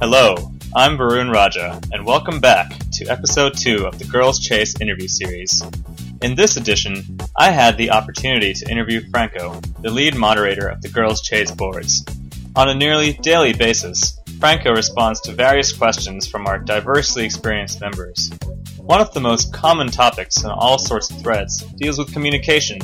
[0.00, 0.36] Hello,
[0.76, 5.60] I'm Varun Raja, and welcome back to episode 2 of the Girls Chase interview series.
[6.22, 10.88] In this edition, I had the opportunity to interview Franco, the lead moderator of the
[10.88, 12.04] Girls Chase boards.
[12.54, 18.30] On a nearly daily basis, Franco responds to various questions from our diversely experienced members.
[18.76, 22.78] One of the most common topics in all sorts of threads deals with communication,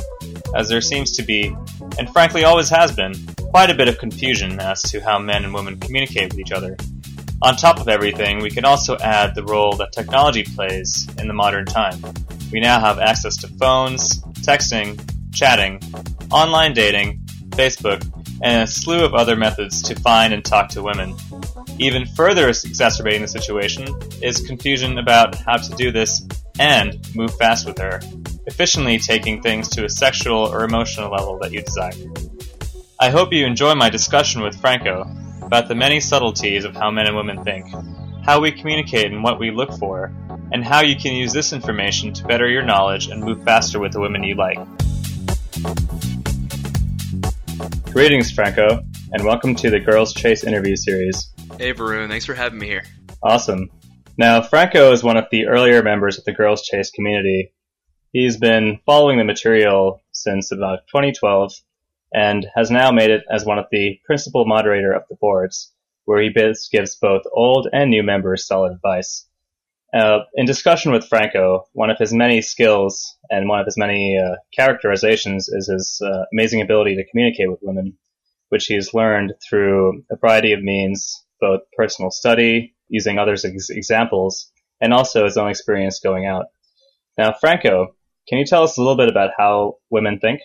[0.56, 1.54] as there seems to be,
[1.96, 3.14] and frankly always has been,
[3.50, 6.76] quite a bit of confusion as to how men and women communicate with each other.
[7.42, 11.34] On top of everything, we can also add the role that technology plays in the
[11.34, 12.00] modern time.
[12.50, 14.98] We now have access to phones, texting,
[15.32, 15.80] chatting,
[16.30, 17.20] online dating,
[17.50, 18.02] Facebook,
[18.42, 21.14] and a slew of other methods to find and talk to women.
[21.78, 23.88] Even further exacerbating the situation
[24.22, 26.26] is confusion about how to do this
[26.58, 28.00] and move fast with her,
[28.46, 31.92] efficiently taking things to a sexual or emotional level that you desire.
[33.00, 35.04] I hope you enjoy my discussion with Franco
[35.44, 37.66] about the many subtleties of how men and women think,
[38.24, 40.12] how we communicate and what we look for,
[40.52, 43.92] and how you can use this information to better your knowledge and move faster with
[43.92, 44.58] the women you like.
[47.92, 48.82] Greetings, Franco,
[49.12, 51.32] and welcome to the Girls Chase interview series.
[51.58, 52.84] Hey, Varun, thanks for having me here.
[53.22, 53.70] Awesome.
[54.16, 57.52] Now, Franco is one of the earlier members of the Girls Chase community.
[58.12, 61.52] He's been following the material since about 2012
[62.14, 65.72] and has now made it as one of the principal moderator of the boards,
[66.04, 69.26] where he gives both old and new members solid advice.
[69.92, 74.18] Uh, in discussion with Franco, one of his many skills and one of his many
[74.18, 77.96] uh, characterizations is his uh, amazing ability to communicate with women,
[78.48, 84.50] which he's learned through a variety of means, both personal study, using others' ex- examples,
[84.80, 86.46] and also his own experience going out.
[87.16, 87.94] Now, Franco,
[88.28, 90.40] can you tell us a little bit about how women think?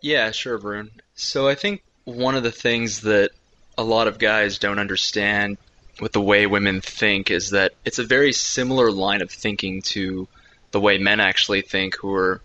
[0.00, 0.90] Yeah, sure, Varun.
[1.14, 3.30] So I think one of the things that
[3.76, 5.58] a lot of guys don't understand
[6.00, 10.26] with the way women think is that it's a very similar line of thinking to
[10.70, 12.40] the way men actually think who are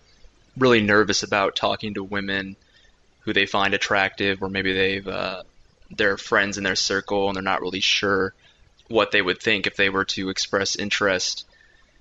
[0.56, 2.56] really nervous about talking to women
[3.20, 5.42] who they find attractive or maybe they've uh,
[5.90, 8.34] they're friends in their circle and they're not really sure
[8.88, 11.46] what they would think if they were to express interest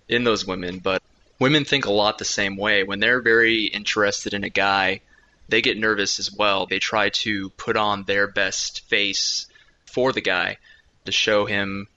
[0.07, 1.01] in those women but
[1.39, 5.01] women think a lot the same way when they're very interested in a guy
[5.47, 6.65] they get nervous as well.
[6.65, 9.47] They try to put on their best face
[9.85, 10.57] for the guy
[11.05, 11.87] to show him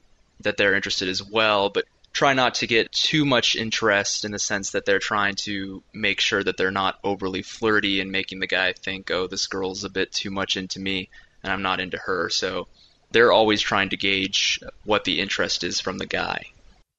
[0.41, 4.39] that they're interested as well, but try not to get too much interest in the
[4.39, 8.47] sense that they're trying to make sure that they're not overly flirty and making the
[8.47, 11.09] guy think, oh, this girl's a bit too much into me
[11.43, 12.29] and I'm not into her.
[12.29, 12.69] So
[13.11, 16.47] they're always trying to gauge what the interest is from the guy.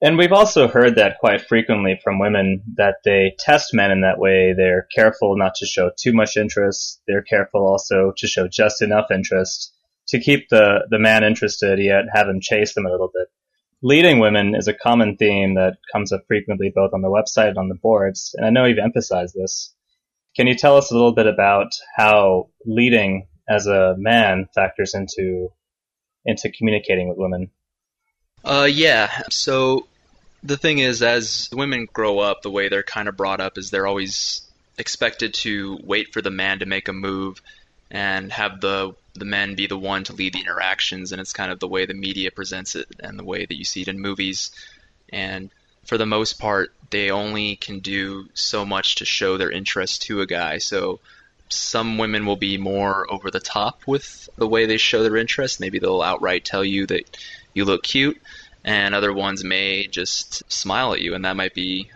[0.01, 4.17] And we've also heard that quite frequently from women that they test men in that
[4.17, 4.53] way.
[4.55, 7.01] They're careful not to show too much interest.
[7.05, 9.73] They're careful also to show just enough interest
[10.09, 13.27] to keep the, the man interested, yet have him chase them a little bit.
[13.81, 17.57] Leading women is a common theme that comes up frequently both on the website and
[17.57, 19.73] on the boards, and I know you've emphasized this.
[20.35, 25.49] Can you tell us a little bit about how leading as a man factors into
[26.25, 27.51] into communicating with women?
[28.43, 29.23] Uh, yeah.
[29.29, 29.87] So
[30.43, 33.69] the thing is, as women grow up, the way they're kind of brought up is
[33.69, 34.41] they're always
[34.77, 37.41] expected to wait for the man to make a move
[37.91, 41.51] and have the the men be the one to lead the interactions and it's kind
[41.51, 43.99] of the way the media presents it and the way that you see it in
[43.99, 44.51] movies
[45.11, 45.49] and
[45.83, 50.21] for the most part they only can do so much to show their interest to
[50.21, 50.99] a guy so
[51.49, 55.59] some women will be more over the top with the way they show their interest
[55.59, 57.17] maybe they'll outright tell you that
[57.53, 58.21] you look cute,
[58.63, 61.89] and other ones may just smile at you, and that might be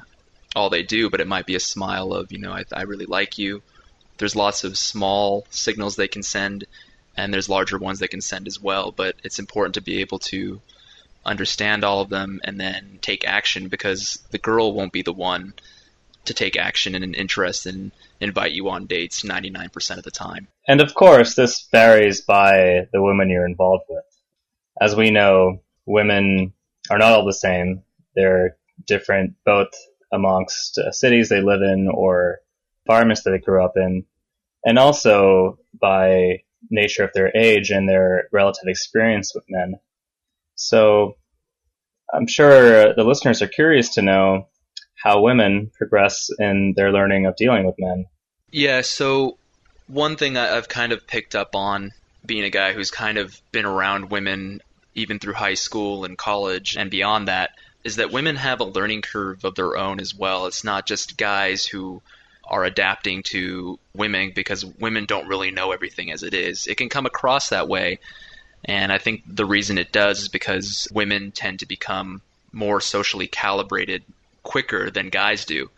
[0.56, 3.06] all they do, but it might be a smile of, you know, I, I really
[3.06, 3.62] like you.
[4.18, 6.66] There's lots of small signals they can send,
[7.18, 10.20] and there's larger ones they can send as well, but it's important to be able
[10.20, 10.62] to
[11.26, 15.54] understand all of them and then take action because the girl won't be the one
[16.26, 20.48] to take action and an interest and invite you on dates 99% of the time.
[20.68, 24.04] And of course, this varies by the woman you're involved with
[24.80, 26.54] as we know, women
[26.90, 27.84] are not all the same.
[28.16, 29.70] They're different both
[30.12, 32.40] amongst uh, cities they live in or
[32.86, 34.06] environments that they grew up in,
[34.66, 39.80] and also by nature of their age and their relative experience with men.
[40.56, 41.18] So
[42.14, 44.48] I'm sure the listeners are curious to know
[45.04, 48.06] how women progress in their learning of dealing with men.
[48.52, 49.38] Yeah, so
[49.88, 51.92] one thing I've kind of picked up on
[52.26, 54.62] being a guy who's kind of been around women
[54.96, 57.50] even through high school and college and beyond that
[57.84, 60.46] is that women have a learning curve of their own as well.
[60.46, 62.02] It's not just guys who
[62.46, 66.66] are adapting to women because women don't really know everything as it is.
[66.66, 68.00] It can come across that way,
[68.64, 72.22] And I think the reason it does is because women tend to become
[72.54, 74.04] more socially calibrated
[74.44, 75.70] quicker than guys do.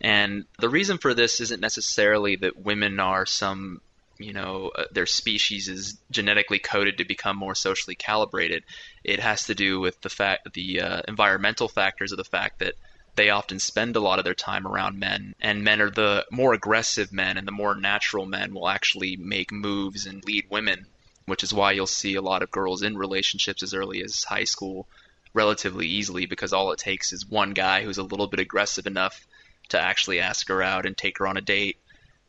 [0.00, 3.80] And the reason for this isn't necessarily that women are some,
[4.18, 8.64] you know, uh, their species is genetically coded to become more socially calibrated.
[9.02, 12.74] It has to do with the fact, the uh, environmental factors of the fact that
[13.16, 16.54] they often spend a lot of their time around men, and men are the more
[16.54, 20.86] aggressive men, and the more natural men will actually make moves and lead women,
[21.26, 24.44] which is why you'll see a lot of girls in relationships as early as high
[24.44, 24.86] school
[25.34, 29.26] relatively easily because all it takes is one guy who's a little bit aggressive enough
[29.70, 31.76] to actually ask her out and take her on a date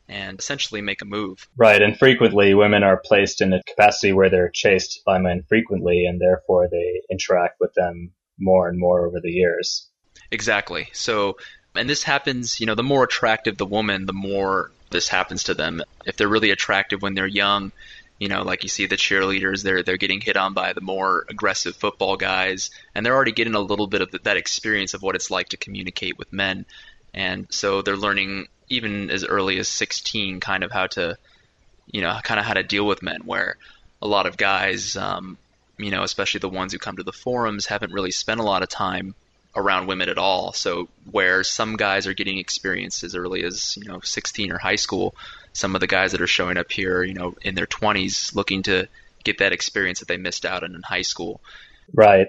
[0.08, 1.48] and essentially make a move.
[1.56, 6.04] Right, and frequently women are placed in a capacity where they're chased by men frequently
[6.04, 9.88] and therefore they interact with them more and more over the years.
[10.30, 10.88] Exactly.
[10.92, 11.36] So,
[11.76, 15.54] and this happens, you know, the more attractive the woman, the more this happens to
[15.54, 15.82] them.
[16.04, 17.70] If they're really attractive when they're young,
[18.20, 21.24] you know, like you see the cheerleaders, they're they're getting hit on by the more
[21.30, 25.14] aggressive football guys, and they're already getting a little bit of that experience of what
[25.14, 26.66] it's like to communicate with men,
[27.14, 31.16] and so they're learning even as early as 16, kind of how to,
[31.90, 33.22] you know, kind of how to deal with men.
[33.24, 33.56] Where
[34.02, 35.38] a lot of guys, um,
[35.78, 38.62] you know, especially the ones who come to the forums, haven't really spent a lot
[38.62, 39.14] of time
[39.54, 40.52] around women at all.
[40.52, 44.76] So where some guys are getting experience as early as you know 16 or high
[44.76, 45.14] school,
[45.52, 48.62] some of the guys that are showing up here, you know, in their 20s, looking
[48.64, 48.88] to
[49.24, 51.40] get that experience that they missed out on in high school.
[51.92, 52.28] Right.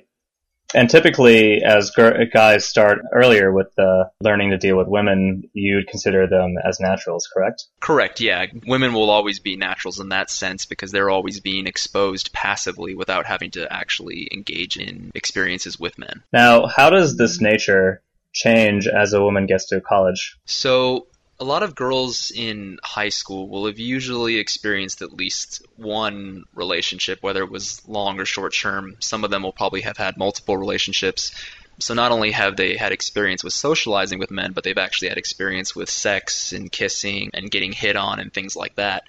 [0.73, 6.27] And typically, as guys start earlier with the learning to deal with women, you'd consider
[6.27, 7.65] them as naturals, correct?
[7.81, 8.45] Correct, yeah.
[8.65, 13.25] Women will always be naturals in that sense because they're always being exposed passively without
[13.25, 16.23] having to actually engage in experiences with men.
[16.31, 18.01] Now, how does this nature
[18.33, 20.37] change as a woman gets to college?
[20.45, 21.07] So,
[21.41, 27.23] a lot of girls in high school will have usually experienced at least one relationship,
[27.23, 28.95] whether it was long or short term.
[28.99, 31.31] Some of them will probably have had multiple relationships.
[31.79, 35.17] So not only have they had experience with socializing with men, but they've actually had
[35.17, 39.03] experience with sex and kissing and getting hit on and things like that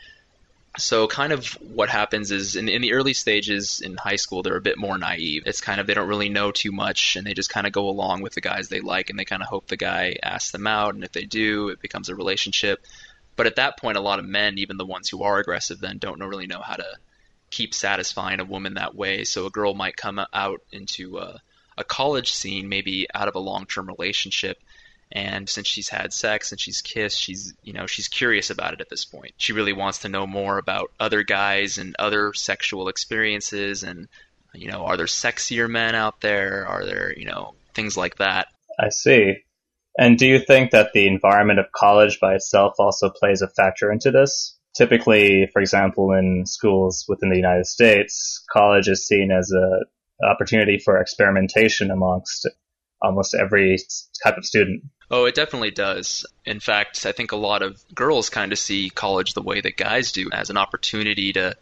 [0.79, 4.57] so kind of what happens is in, in the early stages in high school they're
[4.57, 5.43] a bit more naive.
[5.45, 7.89] It's kind of they don't really know too much and they just kind of go
[7.89, 10.67] along with the guys they like and they kind of hope the guy asks them
[10.67, 12.85] out and if they do it becomes a relationship.
[13.37, 15.99] But at that point a lot of men even the ones who are aggressive then
[15.99, 16.97] don't really know how to
[17.51, 19.25] keep satisfying a woman that way.
[19.25, 21.43] So a girl might come out into a,
[21.77, 24.59] a college scene maybe out of a long-term relationship
[25.12, 28.81] and since she's had sex and she's kissed she's you know she's curious about it
[28.81, 29.32] at this point.
[29.37, 34.09] She really wants to know more about other guys and other sexual experiences and
[34.55, 36.67] you know are there sexier men out there?
[36.67, 38.49] Are there you know things like that?
[38.81, 39.35] I see.
[39.99, 43.93] And do you think that the environment of college by itself also plays a factor
[43.93, 44.58] into this?
[44.75, 49.81] Typically for example in schools within the united states college is seen as a
[50.26, 52.49] opportunity for experimentation amongst
[53.03, 53.79] almost every
[54.23, 54.85] type of student.
[55.11, 56.25] Oh, it definitely does.
[56.47, 59.77] In fact, I think a lot of girls kind of see college the way that
[59.77, 61.55] guys do as an opportunity to,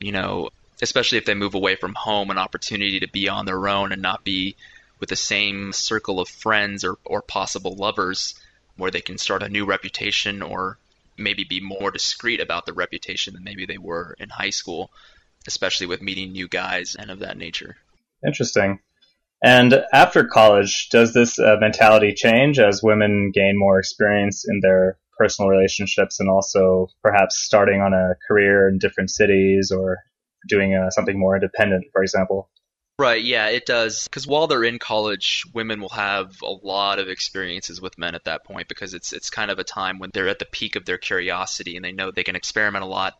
[0.00, 0.48] you know,
[0.80, 4.00] especially if they move away from home, an opportunity to be on their own and
[4.00, 4.56] not be
[4.98, 8.34] with the same circle of friends or, or possible lovers
[8.76, 10.78] where they can start a new reputation or
[11.18, 14.90] maybe be more discreet about the reputation than maybe they were in high school,
[15.46, 17.76] especially with meeting new guys and of that nature.
[18.26, 18.80] Interesting.
[19.42, 24.98] And after college, does this uh, mentality change as women gain more experience in their
[25.18, 29.98] personal relationships and also perhaps starting on a career in different cities or
[30.48, 32.50] doing uh, something more independent, for example?
[32.98, 34.04] Right, yeah, it does.
[34.04, 38.24] Because while they're in college, women will have a lot of experiences with men at
[38.24, 40.86] that point because it's it's kind of a time when they're at the peak of
[40.86, 43.12] their curiosity and they know they can experiment a lot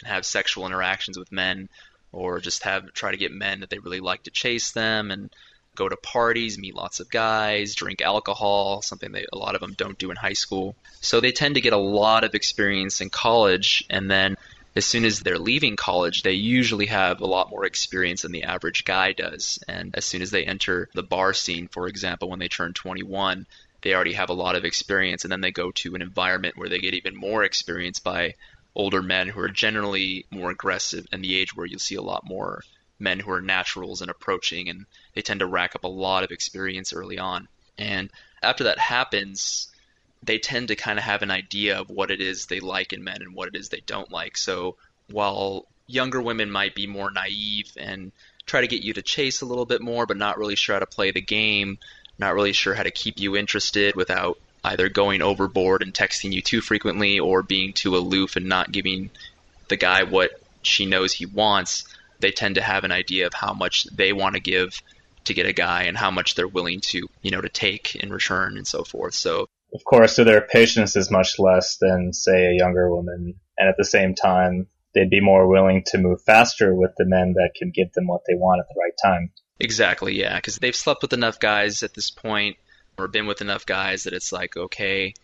[0.00, 1.70] and have sexual interactions with men
[2.12, 5.32] or just have try to get men that they really like to chase them and
[5.74, 9.74] go to parties, meet lots of guys, drink alcohol, something that a lot of them
[9.76, 10.76] don't do in high school.
[11.00, 14.36] So they tend to get a lot of experience in college, and then
[14.74, 18.44] as soon as they're leaving college, they usually have a lot more experience than the
[18.44, 19.58] average guy does.
[19.68, 23.46] And as soon as they enter the bar scene, for example, when they turn 21,
[23.82, 26.68] they already have a lot of experience, and then they go to an environment where
[26.68, 28.34] they get even more experience by
[28.74, 32.24] older men who are generally more aggressive and the age where you'll see a lot
[32.24, 32.62] more
[33.02, 36.30] men who are naturals and approaching, and they tend to rack up a lot of
[36.30, 37.48] experience early on.
[37.76, 38.10] And
[38.42, 39.68] after that happens,
[40.22, 43.04] they tend to kind of have an idea of what it is they like in
[43.04, 44.36] men and what it is they don't like.
[44.36, 44.76] So
[45.10, 48.12] while younger women might be more naive and
[48.46, 50.80] try to get you to chase a little bit more, but not really sure how
[50.80, 51.78] to play the game,
[52.18, 56.40] not really sure how to keep you interested without either going overboard and texting you
[56.40, 59.10] too frequently or being too aloof and not giving
[59.68, 60.30] the guy what
[60.62, 61.84] she knows he wants
[62.22, 64.80] they tend to have an idea of how much they want to give
[65.24, 68.10] to get a guy and how much they're willing to, you know, to take in
[68.10, 69.14] return and so forth.
[69.14, 73.68] So of course, so their patience is much less than say a younger woman, and
[73.68, 77.52] at the same time, they'd be more willing to move faster with the men that
[77.56, 79.30] can give them what they want at the right time.
[79.58, 82.56] Exactly, yeah, because they've slept with enough guys at this point,
[82.98, 85.14] or been with enough guys that it's like, okay,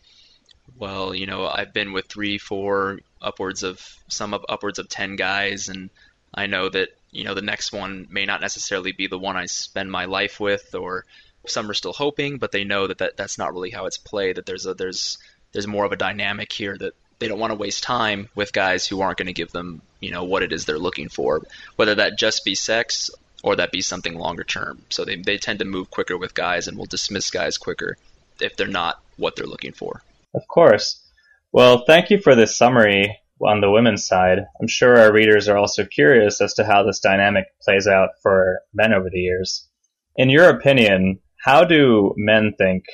[0.76, 5.16] well, you know, I've been with three, four, upwards of some of upwards of ten
[5.16, 5.90] guys, and
[6.34, 9.46] I know that you know the next one may not necessarily be the one I
[9.46, 11.04] spend my life with, or
[11.46, 14.36] some are still hoping, but they know that, that that's not really how it's played.
[14.36, 15.18] That there's a there's
[15.52, 18.86] there's more of a dynamic here that they don't want to waste time with guys
[18.86, 21.42] who aren't going to give them you know what it is they're looking for,
[21.76, 23.10] whether that just be sex
[23.42, 24.82] or that be something longer term.
[24.90, 27.96] So they they tend to move quicker with guys and will dismiss guys quicker
[28.40, 30.02] if they're not what they're looking for.
[30.34, 31.00] Of course.
[31.50, 34.38] Well, thank you for this summary on the women's side.
[34.60, 38.60] I'm sure our readers are also curious as to how this dynamic plays out for
[38.74, 39.68] men over the years.
[40.16, 42.84] In your opinion, how do men think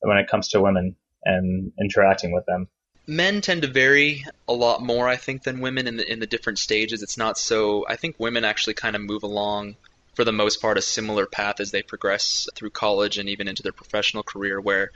[0.00, 2.68] when it comes to women and interacting with them?
[3.06, 6.26] Men tend to vary a lot more, I think, than women in the in the
[6.26, 7.02] different stages.
[7.02, 7.84] It's not so.
[7.88, 9.76] I think women actually kind of move along
[10.14, 13.62] for the most part a similar path as they progress through college and even into
[13.62, 14.92] their professional career, where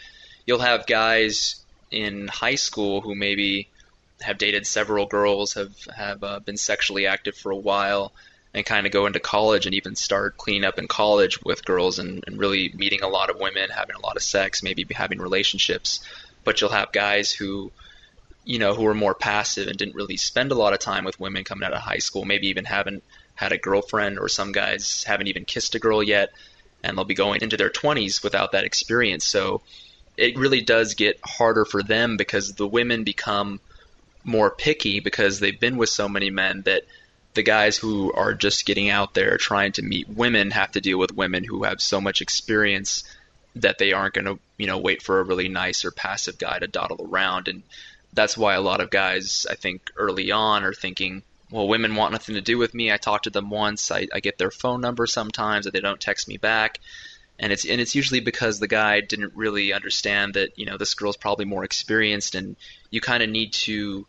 [0.47, 1.57] you'll have guys
[1.91, 3.69] in high school who maybe
[4.21, 8.13] have dated several girls, have have uh, been sexually active for a while,
[8.55, 11.99] and kind of go into college and even start cleaning up in college with girls
[11.99, 15.19] and, and really meeting a lot of women, having a lot of sex, maybe having
[15.19, 16.01] relationships.
[16.43, 17.71] But you'll have guys who,
[18.45, 21.21] you know, who are more passive and didn't really spend a lot of time with
[21.21, 23.03] women coming out of high school, maybe even haven't
[23.35, 26.31] had a girlfriend, or some guys haven't even kissed a girl yet,
[26.83, 29.27] and they'll be going into their 20s without that experience.
[29.27, 29.61] So
[30.17, 33.61] it really does get harder for them because the women become
[34.27, 36.83] more picky because they've been with so many men that
[37.35, 40.99] the guys who are just getting out there trying to meet women have to deal
[40.99, 43.05] with women who have so much experience
[43.57, 46.59] that they aren't going to, you know, wait for a really nice or passive guy
[46.59, 47.49] to dawdle around.
[47.49, 47.63] And
[48.13, 52.13] that's why a lot of guys, I think, early on are thinking, well, women want
[52.13, 52.91] nothing to do with me.
[52.91, 53.91] I talk to them once.
[53.91, 56.81] I, I get their phone number sometimes, and they don't text me back.
[57.39, 60.95] And it's and it's usually because the guy didn't really understand that you know this
[60.95, 62.57] girl's probably more experienced, and
[62.91, 64.07] you kind of need to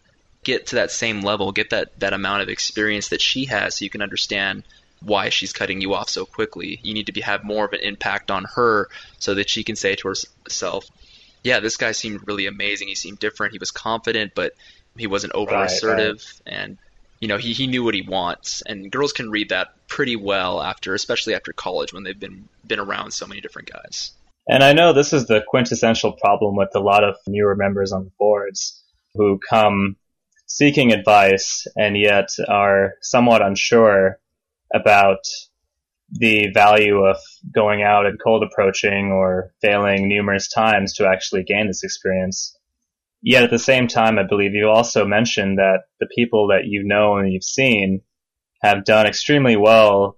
[0.48, 3.84] get to that same level, get that, that amount of experience that she has so
[3.84, 4.63] you can understand
[5.01, 6.80] why she's cutting you off so quickly.
[6.82, 8.88] You need to be, have more of an impact on her
[9.20, 10.86] so that she can say to herself,
[11.44, 12.88] yeah, this guy seemed really amazing.
[12.88, 13.51] He seemed different.
[13.51, 14.54] He was confident, but
[14.96, 16.24] he wasn't over right, assertive.
[16.46, 16.56] Right.
[16.56, 16.77] And,
[17.20, 18.63] you know, he, he knew what he wants.
[18.66, 22.80] And girls can read that pretty well after, especially after college when they've been, been
[22.80, 24.13] around so many different guys.
[24.48, 28.06] And I know this is the quintessential problem with a lot of newer members on
[28.06, 28.82] the boards
[29.13, 29.98] who come
[30.48, 34.20] seeking advice and yet are somewhat unsure
[34.74, 35.20] about
[36.10, 37.18] the value of
[37.54, 42.58] going out and cold approaching or failing numerous times to actually gain this experience.
[43.22, 46.84] Yet at the same time, I believe you also mentioned that the people that you
[46.86, 48.01] know and you've seen
[48.62, 50.18] have done extremely well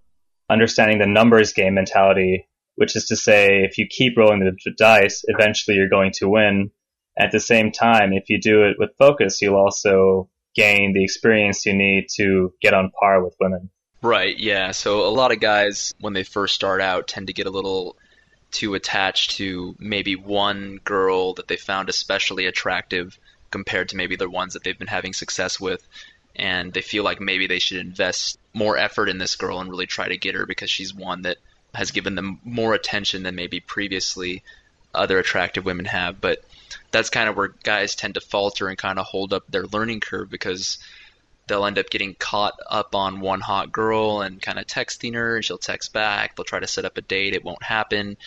[0.50, 5.24] understanding the numbers game mentality, which is to say, if you keep rolling the dice,
[5.28, 6.72] eventually you're going to win
[7.20, 11.66] at the same time, if you do it with focus, you'll also gain the experience
[11.66, 13.70] you need to get on par with women.
[14.02, 14.72] Right, yeah.
[14.72, 17.98] So a lot of guys, when they first start out, tend to get a little
[18.52, 23.20] too attached to maybe one girl that they found especially attractive
[23.52, 25.86] compared to maybe the ones that they've been having success with.
[26.36, 29.88] And they feel like maybe they should invest more effort in this girl and really
[29.88, 31.38] try to get her because she's one that
[31.76, 34.42] has given them more attention than maybe previously
[34.96, 36.22] other attractive women have.
[36.22, 36.44] But
[36.92, 40.00] that's kind of where guys tend to falter and kind of hold up their learning
[40.00, 40.78] curve because
[41.48, 45.36] they'll end up getting caught up on one hot girl and kind of texting her
[45.36, 46.36] and she'll text back.
[46.36, 47.34] They'll try to set up a date.
[47.34, 48.18] It won't happen.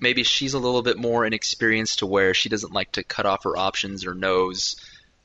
[0.00, 3.44] Maybe she's a little bit more inexperienced to where she doesn't like to cut off
[3.44, 4.76] her options or knows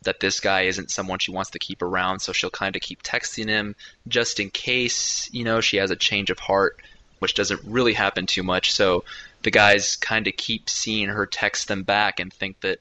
[0.04, 3.02] that this guy isn't someone she wants to keep around, so she'll kind of keep
[3.02, 3.76] texting him
[4.08, 6.82] just in case, you know, she has a change of heart,
[7.20, 8.72] which doesn't really happen too much.
[8.72, 9.04] So
[9.44, 12.80] the guys kind of keep seeing her text them back and think that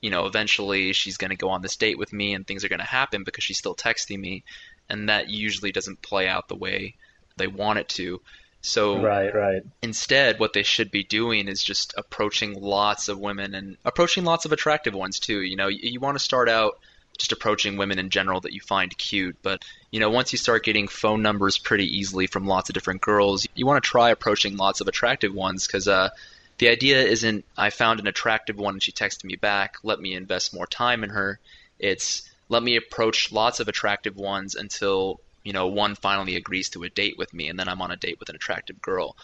[0.00, 2.68] you know eventually she's going to go on this date with me and things are
[2.68, 4.44] going to happen because she's still texting me.
[4.90, 6.94] And that usually doesn't play out the way
[7.36, 8.22] they want it to.
[8.60, 9.62] So right right.
[9.82, 14.44] instead what they should be doing is just approaching lots of women and approaching lots
[14.46, 15.40] of attractive ones too.
[15.40, 16.78] You know you, you want to start out
[17.18, 19.36] just approaching women in general that you find cute.
[19.42, 23.00] But you know, once you start getting phone numbers pretty easily from lots of different
[23.00, 26.10] girls, you want to try approaching lots of attractive ones because uh,
[26.58, 29.76] the idea isn't I found an attractive one and she texted me back.
[29.82, 31.38] Let me invest more time in her.
[31.78, 36.82] It's let me approach lots of attractive ones until you know, one finally agrees to
[36.82, 39.16] a date with me and then I'm on a date with an attractive girl.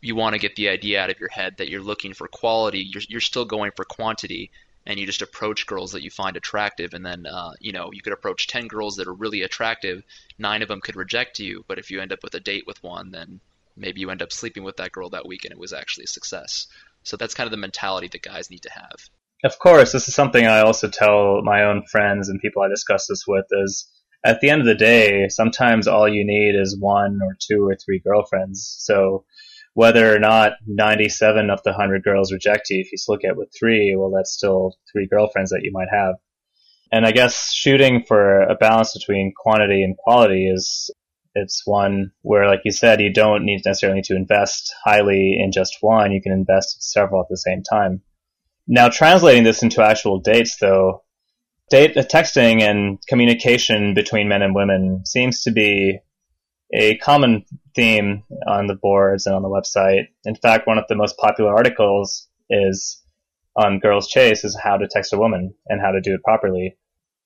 [0.00, 2.80] You want to get the idea out of your head that you're looking for quality,
[2.80, 4.50] you're, you're still going for quantity,
[4.86, 8.02] and you just approach girls that you find attractive and then uh, you know you
[8.02, 10.02] could approach 10 girls that are really attractive
[10.38, 12.82] nine of them could reject you but if you end up with a date with
[12.82, 13.40] one then
[13.76, 16.08] maybe you end up sleeping with that girl that week and it was actually a
[16.08, 16.66] success.
[17.04, 19.08] So that's kind of the mentality that guys need to have.
[19.44, 23.08] Of course this is something i also tell my own friends and people i discuss
[23.08, 23.88] this with is
[24.24, 27.74] at the end of the day sometimes all you need is one or two or
[27.74, 28.76] three girlfriends.
[28.78, 29.24] So
[29.74, 33.52] whether or not 97 of the 100 girls reject you, if you still get with
[33.58, 36.16] three, well, that's still three girlfriends that you might have.
[36.90, 40.90] And I guess shooting for a balance between quantity and quality is,
[41.34, 45.78] it's one where, like you said, you don't need necessarily to invest highly in just
[45.80, 46.12] one.
[46.12, 48.02] You can invest in several at the same time.
[48.66, 51.02] Now, translating this into actual dates, though,
[51.70, 55.98] date uh, texting and communication between men and women seems to be
[56.72, 60.08] a common theme on the boards and on the website.
[60.24, 63.02] In fact, one of the most popular articles is
[63.56, 66.76] on Girls Chase is how to text a woman and how to do it properly.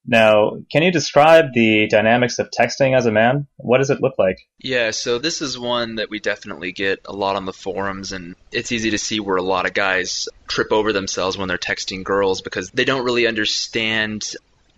[0.09, 3.49] Now, can you describe the dynamics of texting as a man?
[3.57, 4.39] What does it look like?
[4.59, 8.37] Yeah, so this is one that we definitely get a lot on the forums, and
[8.53, 12.05] it's easy to see where a lot of guys trip over themselves when they're texting
[12.05, 14.35] girls because they don't really understand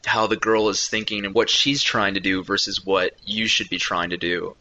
[0.07, 3.69] how the girl is thinking and what she's trying to do versus what you should
[3.69, 4.57] be trying to do.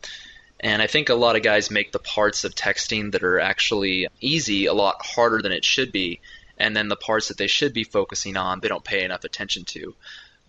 [0.59, 4.07] And I think a lot of guys make the parts of texting that are actually
[4.19, 6.19] easy a lot harder than it should be.
[6.57, 9.65] And then the parts that they should be focusing on, they don't pay enough attention
[9.65, 9.93] to.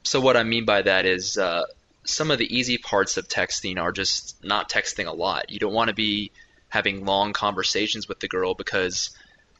[0.03, 1.65] So, what I mean by that is uh,
[2.05, 5.50] some of the easy parts of texting are just not texting a lot.
[5.50, 6.31] You don't want to be
[6.71, 9.11] having long conversations with the girl because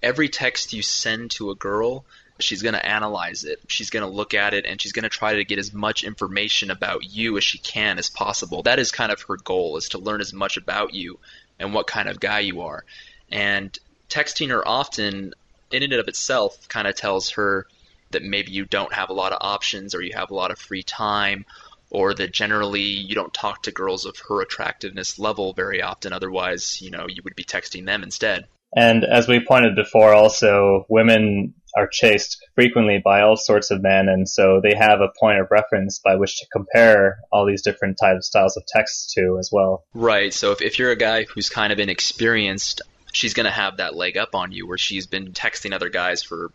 [0.03, 2.07] every text you send to a girl
[2.41, 3.61] She's going to analyze it.
[3.69, 6.05] She's going to look at it and she's going to try to get as much
[6.05, 8.63] information about you as she can as possible.
[8.63, 11.19] That is kind of her goal is to learn as much about you
[11.59, 12.85] and what kind of guy you are.
[13.31, 13.77] And
[14.09, 15.35] texting her often
[15.71, 17.67] in and of itself kind of tells her
[18.11, 20.59] that maybe you don't have a lot of options or you have a lot of
[20.59, 21.45] free time
[21.91, 26.81] or that generally you don't talk to girls of her attractiveness level very often otherwise
[26.81, 31.55] you know you would be texting them instead and as we pointed before also women
[31.79, 35.47] are chased frequently by all sorts of men, and so they have a point of
[35.51, 39.85] reference by which to compare all these different types styles of texts to as well.
[39.95, 40.35] Right.
[40.35, 43.95] So if, if you're a guy who's kind of inexperienced, she's going to have that
[43.95, 46.51] leg up on you where she's been texting other guys for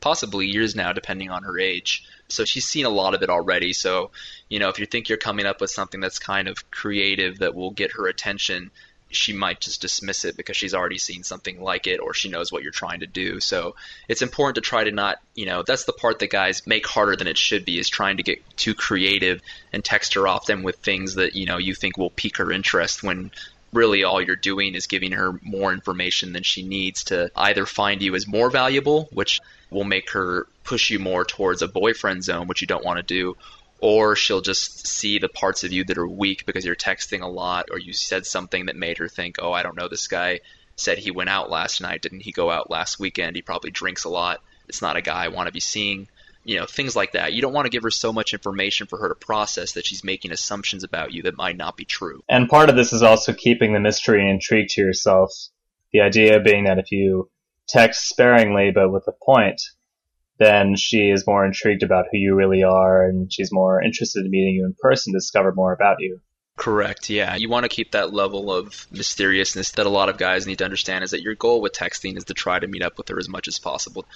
[0.00, 2.04] possibly years now, depending on her age.
[2.28, 3.72] So she's seen a lot of it already.
[3.72, 4.10] So,
[4.48, 7.54] you know, if you think you're coming up with something that's kind of creative that
[7.54, 8.70] will get her attention,
[9.16, 12.50] she might just dismiss it because she's already seen something like it or she knows
[12.50, 13.40] what you're trying to do.
[13.40, 13.76] So
[14.08, 17.16] it's important to try to not, you know, that's the part that guys make harder
[17.16, 19.40] than it should be is trying to get too creative
[19.72, 22.52] and text her off them with things that, you know, you think will pique her
[22.52, 23.30] interest when
[23.72, 28.02] really all you're doing is giving her more information than she needs to either find
[28.02, 32.46] you as more valuable, which will make her push you more towards a boyfriend zone,
[32.46, 33.36] which you don't want to do,
[33.80, 37.26] or she'll just see the parts of you that are weak because you're texting a
[37.26, 40.40] lot or you said something that made her think, "Oh, I don't know this guy
[40.76, 42.02] said he went out last night.
[42.02, 43.36] Didn't he go out last weekend?
[43.36, 44.40] He probably drinks a lot.
[44.68, 46.08] It's not a guy I want to be seeing."
[46.46, 47.32] You know, things like that.
[47.32, 50.04] You don't want to give her so much information for her to process that she's
[50.04, 52.22] making assumptions about you that might not be true.
[52.28, 55.32] And part of this is also keeping the mystery and intrigue to yourself.
[55.94, 57.30] The idea being that if you
[57.66, 59.62] text sparingly but with a point,
[60.38, 64.30] then she is more intrigued about who you really are and she's more interested in
[64.30, 66.20] meeting you in person to discover more about you.
[66.56, 67.34] Correct, yeah.
[67.34, 70.64] You want to keep that level of mysteriousness that a lot of guys need to
[70.64, 73.18] understand is that your goal with texting is to try to meet up with her
[73.18, 74.06] as much as possible.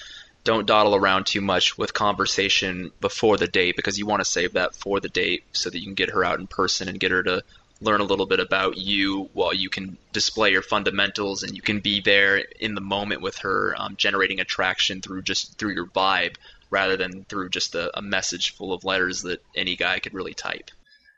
[0.45, 4.53] Don't dawdle around too much with conversation before the date because you want to save
[4.53, 7.11] that for the date so that you can get her out in person and get
[7.11, 7.43] her to
[7.81, 11.81] learn a little bit about you while you can display your fundamentals and you can
[11.81, 16.37] be there in the moment with her um, generating attraction through just through your vibe
[16.71, 20.35] rather than through just a, a message full of letters that any guy could really
[20.35, 20.71] type.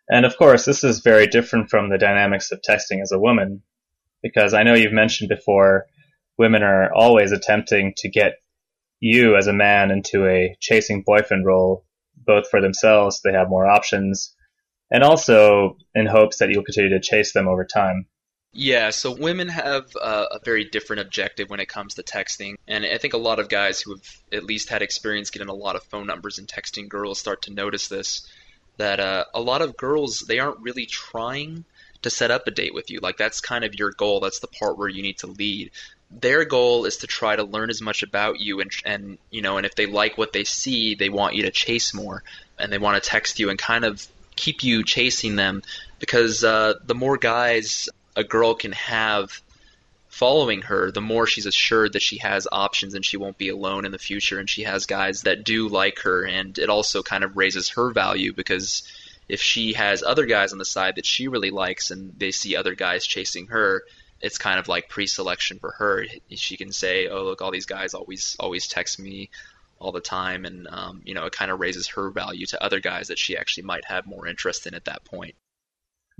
[0.08, 3.62] And of course this is very different from the dynamics of texting as a woman
[4.22, 5.86] because i know you've mentioned before
[6.38, 8.34] women are always attempting to get
[8.98, 11.84] you as a man into a chasing boyfriend role
[12.16, 14.34] both for themselves they have more options
[14.90, 18.06] and also in hopes that you'll continue to chase them over time.
[18.52, 22.56] Yeah, so women have uh, a very different objective when it comes to texting.
[22.66, 25.54] And I think a lot of guys who have at least had experience getting a
[25.54, 28.26] lot of phone numbers and texting girls start to notice this
[28.76, 31.64] that uh, a lot of girls, they aren't really trying
[32.02, 32.98] to set up a date with you.
[33.00, 34.20] Like, that's kind of your goal.
[34.20, 35.70] That's the part where you need to lead.
[36.10, 39.58] Their goal is to try to learn as much about you and, and you know,
[39.58, 42.24] and if they like what they see, they want you to chase more
[42.58, 44.08] and they want to text you and kind of
[44.40, 45.62] keep you chasing them
[45.98, 49.42] because uh, the more guys a girl can have
[50.08, 53.84] following her, the more she's assured that she has options and she won't be alone
[53.84, 57.22] in the future, and she has guys that do like her, and it also kind
[57.22, 58.82] of raises her value because
[59.28, 62.56] if she has other guys on the side that she really likes and they see
[62.56, 63.84] other guys chasing her,
[64.20, 66.04] it's kind of like pre-selection for her.
[66.30, 69.30] She can say, "Oh, look, all these guys always always text me
[69.80, 72.80] all the time," and um, you know, it kind of raises her value to other
[72.80, 75.34] guys that she actually might have more interest in at that point.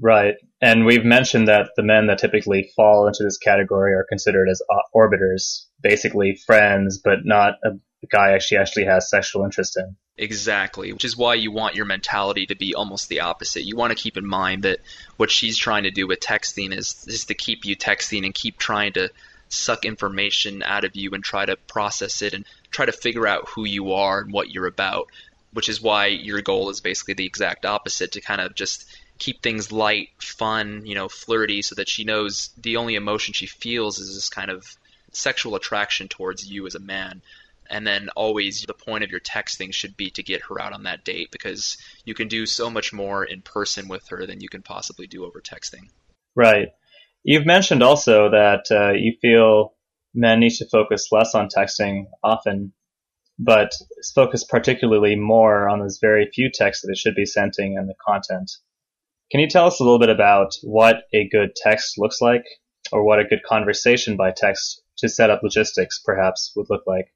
[0.03, 4.49] Right, and we've mentioned that the men that typically fall into this category are considered
[4.49, 4.63] as
[4.95, 7.73] orbiters, basically friends, but not a
[8.11, 9.97] guy she actually has sexual interest in.
[10.17, 13.65] Exactly, which is why you want your mentality to be almost the opposite.
[13.65, 14.81] You want to keep in mind that
[15.17, 18.59] what she's trying to do with texting is is to keep you texting and keep
[18.59, 19.11] trying to
[19.51, 23.49] suck information out of you and try to process it and try to figure out
[23.49, 25.09] who you are and what you're about,
[25.53, 28.87] which is why your goal is basically the exact opposite to kind of just
[29.19, 33.47] keep things light, fun, you know, flirty so that she knows the only emotion she
[33.47, 34.77] feels is this kind of
[35.13, 37.21] sexual attraction towards you as a man
[37.71, 40.83] and then always the point of your texting should be to get her out on
[40.83, 44.49] that date because you can do so much more in person with her than you
[44.49, 45.89] can possibly do over texting.
[46.35, 46.73] Right.
[47.23, 49.75] You've mentioned also that uh, you feel
[50.15, 52.73] men need to focus less on texting often,
[53.39, 53.73] but
[54.15, 57.95] focus particularly more on those very few texts that they should be sending and the
[58.07, 58.51] content.
[59.31, 62.45] Can you tell us a little bit about what a good text looks like,
[62.91, 67.13] or what a good conversation by text to set up logistics perhaps would look like?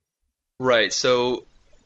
[0.60, 0.92] Right.
[0.92, 1.44] So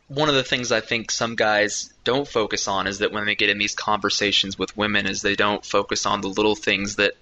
[0.08, 3.34] one of the things I think some guys don't focus on is that when they
[3.34, 7.14] get in these conversations with women is they don't focus on the little things that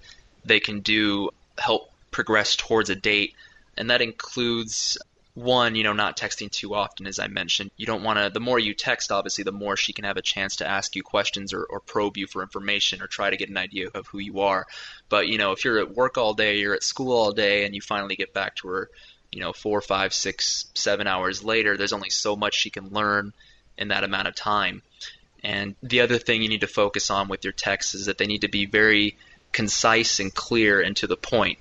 [0.45, 3.33] they can do help progress towards a date.
[3.77, 4.97] And that includes
[5.33, 7.69] one, you know, not texting too often, as I mentioned.
[7.77, 10.21] You don't want to, the more you text, obviously, the more she can have a
[10.21, 13.49] chance to ask you questions or, or probe you for information or try to get
[13.49, 14.65] an idea of who you are.
[15.09, 17.75] But, you know, if you're at work all day, you're at school all day, and
[17.75, 18.89] you finally get back to her
[19.31, 23.33] you know, four, five, six, seven hours later, there's only so much she can learn
[23.77, 24.81] in that amount of time.
[25.43, 28.25] And the other thing you need to focus on with your texts is that they
[28.25, 29.17] need to be very
[29.51, 31.59] concise and clear and to the point.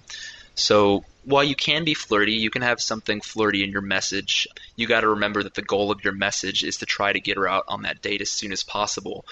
[0.55, 4.47] So while you can be flirty, you can have something flirty in your message.
[4.77, 7.37] You got to remember that the goal of your message is to try to get
[7.37, 9.27] her out on that date as soon as possible.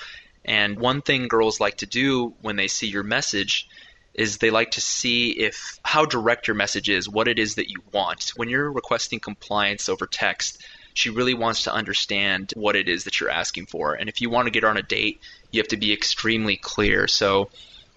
[0.44, 3.68] And one thing girls like to do when they see your message
[4.12, 7.70] is they like to see if how direct your message is, what it is that
[7.70, 8.32] you want.
[8.36, 10.62] When you're requesting compliance over text,
[10.94, 13.94] she really wants to understand what it is that you're asking for.
[13.94, 16.56] And if you want to get her on a date, you have to be extremely
[16.56, 17.08] clear.
[17.08, 17.50] So,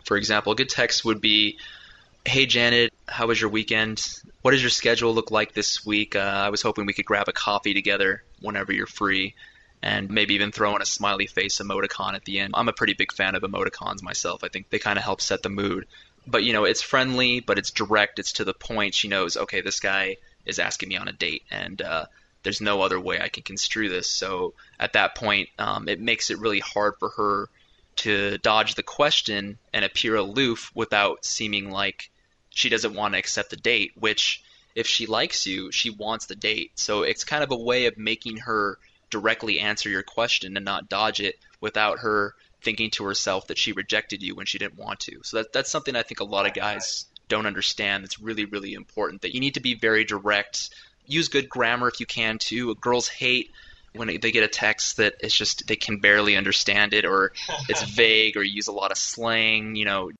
[0.07, 1.57] for example, a good text would be,
[2.25, 4.03] "Hey Janet, how was your weekend?
[4.41, 6.15] What does your schedule look like this week?
[6.15, 9.35] Uh, I was hoping we could grab a coffee together whenever you're free."
[9.83, 12.51] and maybe even throw in a smiley face emoticon at the end.
[12.57, 14.43] I'm a pretty big fan of emoticons myself.
[14.43, 15.85] I think they kind of help set the mood
[16.27, 18.19] but you know it's friendly, but it's direct.
[18.19, 18.93] It's to the point.
[18.93, 22.05] She knows, okay, this guy is asking me on a date, and uh,
[22.43, 24.07] there's no other way I can construe this.
[24.07, 27.49] So at that point, um, it makes it really hard for her
[27.97, 32.09] to dodge the question and appear aloof without seeming like
[32.49, 33.91] she doesn't want to accept the date.
[33.95, 34.43] Which,
[34.75, 36.71] if she likes you, she wants the date.
[36.75, 38.77] So it's kind of a way of making her
[39.09, 43.71] directly answer your question and not dodge it without her thinking to herself that she
[43.71, 45.19] rejected you when she didn't want to.
[45.23, 48.03] So that, that's something I think a lot of guys don't understand.
[48.03, 49.21] That's really, really important.
[49.21, 50.69] That you need to be very direct.
[51.05, 52.75] Use good grammar if you can too.
[52.75, 53.51] Girls hate
[53.97, 57.33] when they get a text that it's just they can barely understand it or
[57.67, 59.75] it's vague or use a lot of slang.
[59.75, 60.11] You know,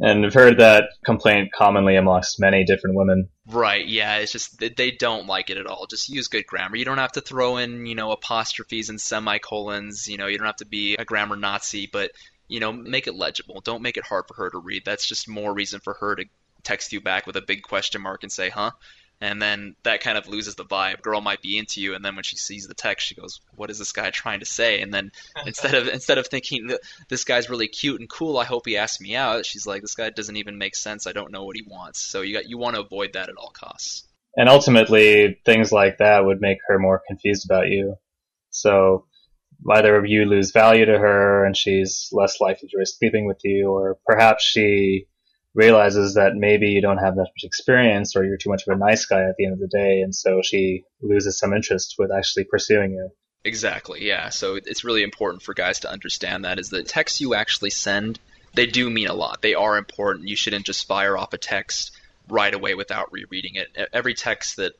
[0.00, 3.28] and I've heard that complaint commonly amongst many different women.
[3.46, 5.86] Right, yeah, it's just they don't like it at all.
[5.86, 6.76] Just use good grammar.
[6.76, 10.46] You don't have to throw in, you know, apostrophes and semicolons, you know, you don't
[10.46, 12.12] have to be a grammar Nazi, but
[12.46, 13.60] you know, make it legible.
[13.60, 14.84] Don't make it hard for her to read.
[14.84, 16.24] That's just more reason for her to
[16.62, 18.70] text you back with a big question mark and say, "Huh?"
[19.20, 21.02] And then that kind of loses the vibe.
[21.02, 23.70] Girl might be into you, and then when she sees the text, she goes, "What
[23.70, 25.10] is this guy trying to say?" And then
[25.46, 26.70] instead of instead of thinking
[27.08, 29.94] this guy's really cute and cool, I hope he asks me out, she's like, "This
[29.94, 31.06] guy doesn't even make sense.
[31.06, 33.36] I don't know what he wants." So you got you want to avoid that at
[33.36, 34.04] all costs.
[34.36, 37.96] And ultimately, things like that would make her more confused about you.
[38.50, 39.06] So
[39.68, 43.40] either of you lose value to her, and she's less likely to risk sleeping with
[43.42, 45.06] you, or perhaps she
[45.58, 48.78] realizes that maybe you don't have that much experience or you're too much of a
[48.78, 52.12] nice guy at the end of the day, and so she loses some interest with
[52.12, 53.10] actually pursuing you.
[53.44, 54.28] Exactly, yeah.
[54.28, 58.20] So it's really important for guys to understand that is the texts you actually send,
[58.54, 59.42] they do mean a lot.
[59.42, 60.28] They are important.
[60.28, 61.90] You shouldn't just fire off a text
[62.28, 63.88] right away without rereading it.
[63.92, 64.74] Every text that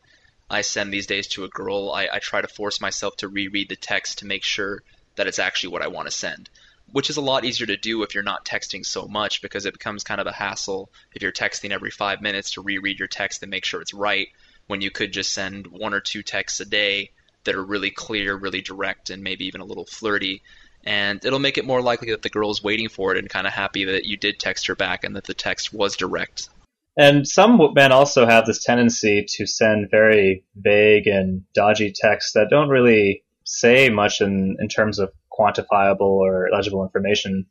[0.49, 3.69] I send these days to a girl, I, I try to force myself to reread
[3.69, 4.83] the text to make sure
[5.17, 6.49] that it's actually what I want to send.
[6.93, 9.75] Which is a lot easier to do if you're not texting so much because it
[9.75, 13.43] becomes kind of a hassle if you're texting every five minutes to reread your text
[13.43, 14.29] and make sure it's right
[14.67, 17.11] when you could just send one or two texts a day
[17.45, 20.43] that are really clear, really direct, and maybe even a little flirty.
[20.85, 23.47] And it'll make it more likely that the girl is waiting for it and kind
[23.47, 26.51] of happy that you did text her back and that the text was direct.
[26.97, 32.49] And some men also have this tendency to send very vague and dodgy texts that
[32.51, 37.47] don't really say much in, in terms of quantifiable or legible information.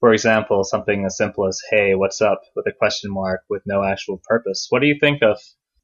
[0.00, 3.84] For example, something as simple as, hey, what's up, with a question mark with no
[3.84, 4.66] actual purpose.
[4.68, 5.38] What do you think of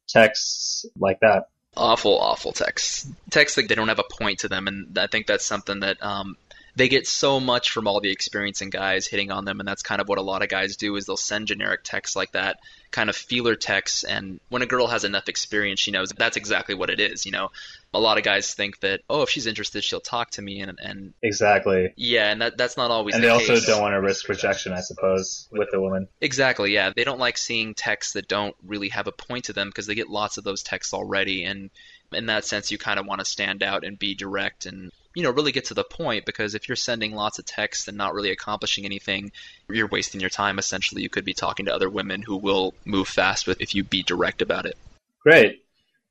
[0.07, 1.45] texts like that?
[1.77, 3.07] Awful, awful texts.
[3.29, 6.03] Texts that they don't have a point to them, and I think that's something that
[6.03, 6.35] um,
[6.75, 10.01] they get so much from all the experiencing guys hitting on them, and that's kind
[10.01, 12.59] of what a lot of guys do is they'll send generic texts like that,
[12.91, 16.75] kind of feeler texts, and when a girl has enough experience, she knows that's exactly
[16.75, 17.25] what it is.
[17.25, 17.49] You know,
[17.93, 20.79] a lot of guys think that oh, if she's interested, she'll talk to me, and
[20.79, 23.15] and exactly, yeah, and that that's not always.
[23.15, 23.65] And the they also case.
[23.65, 26.07] don't want to risk rejection, I suppose, with a woman.
[26.21, 26.91] Exactly, yeah.
[26.95, 29.95] They don't like seeing texts that don't really have a point to them because they
[29.95, 31.69] get lots of those texts already, and
[32.13, 35.23] in that sense, you kind of want to stand out and be direct and you
[35.23, 38.13] know really get to the point because if you're sending lots of texts and not
[38.13, 39.31] really accomplishing anything,
[39.69, 40.59] you're wasting your time.
[40.59, 43.83] Essentially, you could be talking to other women who will move fast with if you
[43.83, 44.77] be direct about it.
[45.21, 45.63] Great.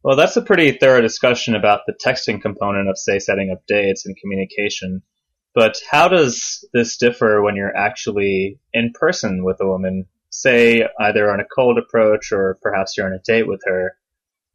[0.03, 4.07] Well, that's a pretty thorough discussion about the texting component of, say, setting up dates
[4.07, 5.03] and communication.
[5.55, 10.07] But how does this differ when you're actually in person with a woman?
[10.31, 13.97] Say, either on a cold approach or perhaps you're on a date with her.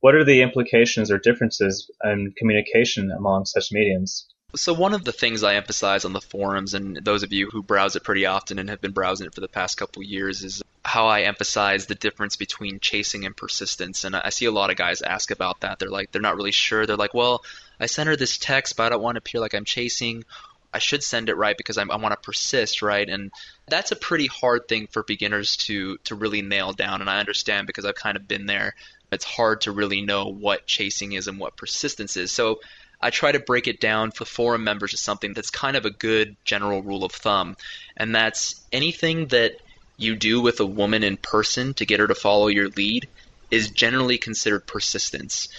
[0.04, 4.26] What are the implications or differences in communication among such mediums?
[4.54, 7.64] So one of the things I emphasize on the forums, and those of you who
[7.64, 10.62] browse it pretty often and have been browsing it for the past couple years, is
[10.84, 14.04] how I emphasize the difference between chasing and persistence.
[14.04, 15.80] And I see a lot of guys ask about that.
[15.80, 16.86] They're like, they're not really sure.
[16.86, 17.46] They're like, well,
[17.80, 20.26] I sent her this text, but I don't want to appear like I'm chasing.
[20.74, 23.08] I should send it right because I'm, i want to persist, right?
[23.08, 23.32] And
[23.68, 27.00] that's a pretty hard thing for beginners to to really nail down.
[27.00, 28.74] And I understand because I've kind of been there.
[29.14, 32.32] It's hard to really know what chasing is and what persistence is.
[32.32, 32.60] So
[33.00, 35.92] I try to break it down for forum members to something that's kind of a
[35.92, 37.58] good general rule of thumb,
[37.98, 39.58] and that's anything that
[39.98, 43.08] you do with a woman in person to get her to follow your lead
[43.52, 45.50] is generally considered persistence.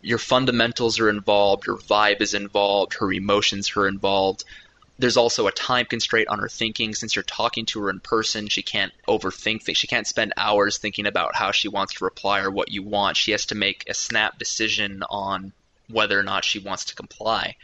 [0.00, 4.44] Your fundamentals are involved, your vibe is involved, her emotions are involved.
[4.98, 6.94] There's also a time constraint on her thinking.
[6.94, 9.78] Since you're talking to her in person, she can't overthink things.
[9.78, 13.16] She can't spend hours thinking about how she wants to reply or what you want.
[13.16, 15.52] She has to make a snap decision on
[15.88, 17.56] whether or not she wants to comply.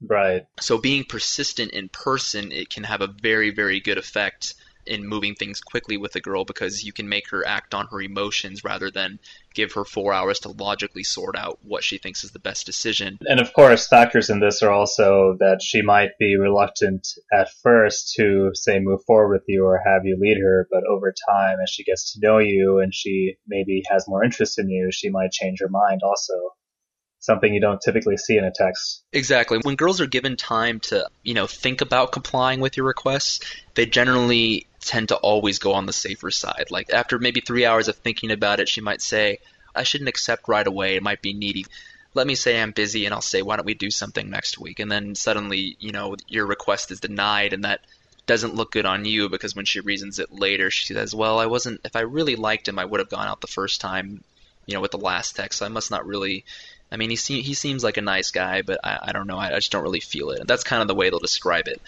[0.00, 0.46] Right.
[0.60, 4.54] So being persistent in person, it can have a very, very good effect
[4.88, 8.00] in moving things quickly with a girl because you can make her act on her
[8.00, 9.18] emotions rather than
[9.54, 13.18] give her four hours to logically sort out what she thinks is the best decision.
[13.26, 18.14] And of course, factors in this are also that she might be reluctant at first
[18.16, 21.70] to, say, move forward with you or have you lead her, but over time, as
[21.70, 25.32] she gets to know you and she maybe has more interest in you, she might
[25.32, 26.34] change her mind also
[27.20, 29.04] something you don't typically see in a text.
[29.12, 29.58] Exactly.
[29.62, 33.40] When girls are given time to, you know, think about complying with your requests,
[33.74, 36.66] they generally tend to always go on the safer side.
[36.70, 39.38] Like after maybe 3 hours of thinking about it, she might say,
[39.74, 40.96] "I shouldn't accept right away.
[40.96, 41.66] It might be needy."
[42.14, 44.80] Let me say I'm busy and I'll say, "Why don't we do something next week?"
[44.80, 47.80] And then suddenly, you know, your request is denied and that
[48.26, 51.46] doesn't look good on you because when she reasons it later, she says, "Well, I
[51.46, 54.22] wasn't if I really liked him, I would have gone out the first time,
[54.66, 55.58] you know, with the last text.
[55.58, 56.44] So I must not really
[56.90, 59.38] I mean, he se- he seems like a nice guy, but I, I don't know.
[59.38, 60.40] I, I just don't really feel it.
[60.40, 61.80] And that's kind of the way they'll describe it.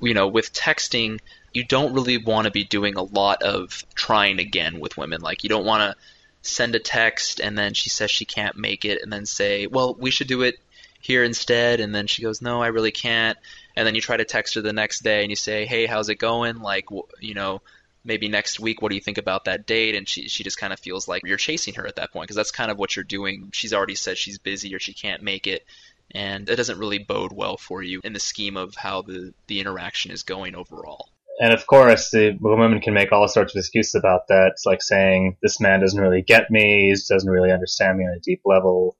[0.00, 1.20] You know, with texting,
[1.52, 5.20] you don't really want to be doing a lot of trying again with women.
[5.20, 6.04] Like, you don't want to
[6.42, 9.94] send a text and then she says she can't make it, and then say, well,
[9.94, 10.58] we should do it
[11.00, 11.80] here instead.
[11.80, 13.38] And then she goes, no, I really can't.
[13.76, 16.08] And then you try to text her the next day and you say, hey, how's
[16.08, 16.58] it going?
[16.58, 16.86] Like,
[17.20, 17.62] you know,
[18.04, 20.72] maybe next week what do you think about that date and she she just kind
[20.72, 23.04] of feels like you're chasing her at that point because that's kind of what you're
[23.04, 25.64] doing she's already said she's busy or she can't make it
[26.12, 29.60] and it doesn't really bode well for you in the scheme of how the the
[29.60, 31.08] interaction is going overall
[31.38, 34.50] and of course, the women can make all sorts of excuses about that.
[34.52, 38.14] It's like saying this man doesn't really get me, he doesn't really understand me on
[38.16, 38.96] a deep level,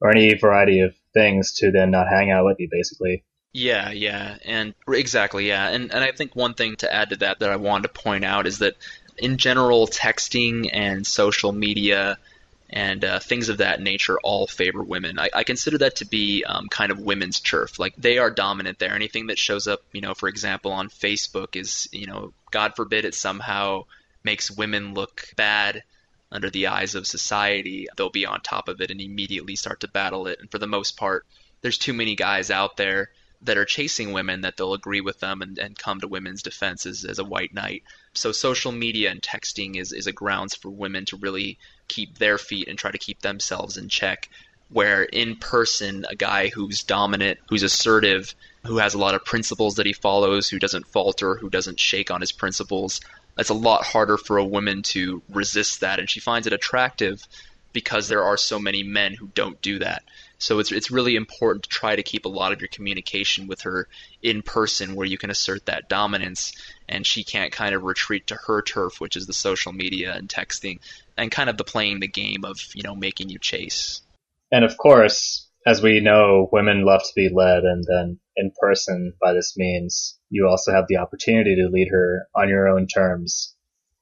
[0.00, 3.24] or any variety of things to then not hang out with you, basically.
[3.52, 7.40] Yeah, yeah, and exactly, yeah, and and I think one thing to add to that
[7.40, 8.76] that I wanted to point out is that
[9.18, 12.16] in general, texting and social media
[12.72, 15.18] and uh, things of that nature all favor women.
[15.18, 17.78] I, I consider that to be um, kind of women's turf.
[17.78, 18.94] Like they are dominant there.
[18.94, 23.04] Anything that shows up, you know, for example, on Facebook is, you know, God forbid
[23.04, 23.84] it somehow
[24.24, 25.82] makes women look bad
[26.30, 27.88] under the eyes of society.
[27.96, 30.40] They'll be on top of it and immediately start to battle it.
[30.40, 31.26] And for the most part,
[31.60, 33.10] there's too many guys out there
[33.44, 36.86] that are chasing women that they'll agree with them and, and come to women's defense
[36.86, 37.82] as, as a white knight.
[38.14, 42.38] So social media and texting is, is a grounds for women to really keep their
[42.38, 44.28] feet and try to keep themselves in check.
[44.70, 49.74] Where in person, a guy who's dominant, who's assertive, who has a lot of principles
[49.74, 53.00] that he follows, who doesn't falter, who doesn't shake on his principles,
[53.36, 55.98] it's a lot harder for a woman to resist that.
[55.98, 57.26] And she finds it attractive
[57.72, 60.04] because there are so many men who don't do that.
[60.42, 63.60] So it's it's really important to try to keep a lot of your communication with
[63.60, 63.86] her
[64.22, 66.52] in person where you can assert that dominance
[66.88, 70.28] and she can't kind of retreat to her turf which is the social media and
[70.28, 70.80] texting
[71.16, 74.00] and kind of the playing the game of, you know, making you chase.
[74.50, 79.12] And of course, as we know, women love to be led and then in person
[79.20, 83.54] by this means, you also have the opportunity to lead her on your own terms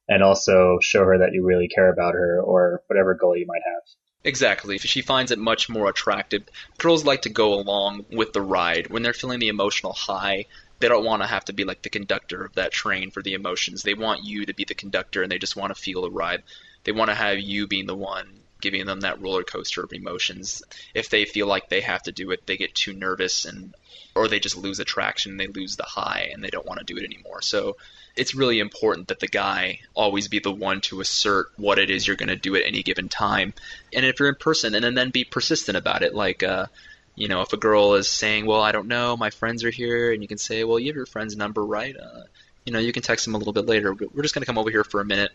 [0.09, 3.61] and also show her that you really care about her or whatever goal you might
[3.63, 3.83] have.
[4.23, 4.77] Exactly.
[4.77, 6.43] She finds it much more attractive.
[6.77, 8.87] Girls like to go along with the ride.
[8.87, 10.45] When they're feeling the emotional high,
[10.79, 13.33] they don't want to have to be like the conductor of that train for the
[13.33, 13.81] emotions.
[13.81, 16.43] They want you to be the conductor and they just want to feel the ride.
[16.83, 20.61] They want to have you being the one giving them that roller coaster of emotions.
[20.93, 23.73] If they feel like they have to do it, they get too nervous and
[24.15, 26.97] or they just lose attraction, they lose the high and they don't want to do
[26.97, 27.41] it anymore.
[27.41, 27.77] So
[28.15, 32.05] it's really important that the guy always be the one to assert what it is
[32.05, 33.53] you're going to do at any given time.
[33.93, 36.13] And if you're in person, and then, then be persistent about it.
[36.13, 36.67] Like, uh,
[37.15, 40.11] you know, if a girl is saying, well, I don't know, my friends are here,
[40.11, 41.95] and you can say, well, you have your friend's number, right?
[41.95, 42.23] Uh,
[42.65, 43.93] you know, you can text them a little bit later.
[43.93, 45.31] We're just going to come over here for a minute,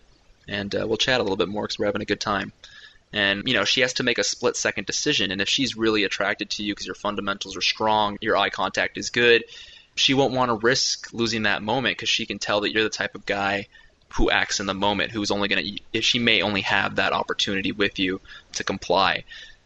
[0.47, 2.53] and uh, we'll chat a little bit more because we're having a good time.
[3.13, 5.31] And, you know, she has to make a split second decision.
[5.31, 8.99] And if she's really attracted to you because your fundamentals are strong, your eye contact
[8.99, 9.45] is good,
[9.97, 12.91] she won't want to risk losing that moment because she can tell that you're the
[12.91, 13.67] type of guy
[14.11, 17.73] who acts in the moment, who's only going to, she may only have that opportunity
[17.73, 18.21] with you
[18.53, 19.25] to comply.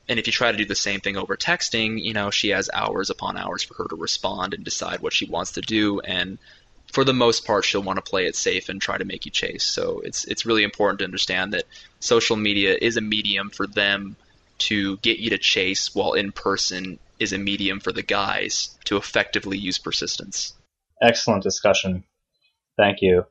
[0.09, 2.71] And if you try to do the same thing over texting, you know, she has
[2.73, 6.01] hours upon hours for her to respond and decide what she wants to do.
[6.01, 6.38] And
[6.93, 9.31] for the most part, she'll want to play it safe and try to make you
[9.31, 9.64] chase.
[9.64, 11.64] So it's it's really important to understand that
[12.01, 14.16] social media is a medium for them
[14.61, 18.96] to get you to chase, while in person is a medium for the guys to
[18.96, 20.55] effectively use persistence.
[21.03, 22.05] Excellent discussion.
[22.77, 23.25] Thank you.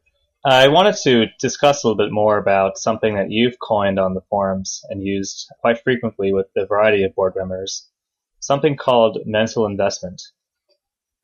[0.46, 4.22] I wanted to discuss a little bit more about something that you've coined on the
[4.30, 7.88] forums and used quite frequently with a variety of board members,
[8.40, 10.22] something called mental investment.